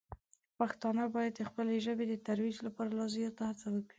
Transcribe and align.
پښتانه 0.59 1.03
باید 1.15 1.33
د 1.35 1.41
خپلې 1.49 1.75
ژبې 1.85 2.05
د 2.09 2.13
ترویج 2.27 2.55
لپاره 2.67 2.89
لا 2.99 3.05
زیاته 3.15 3.43
هڅه 3.49 3.67
وکړي. 3.71 3.89